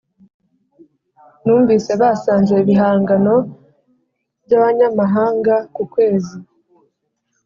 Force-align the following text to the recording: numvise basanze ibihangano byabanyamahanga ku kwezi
numvise 1.43 1.91
basanze 2.01 2.53
ibihangano 2.63 3.35
byabanyamahanga 4.43 5.55
ku 5.75 5.83
kwezi 5.91 6.35